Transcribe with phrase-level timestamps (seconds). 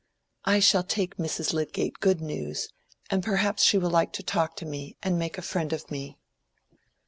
[0.45, 1.53] "I shall take Mrs.
[1.53, 2.69] Lydgate good news,
[3.11, 6.17] and perhaps she will like to talk to me and make a friend of me."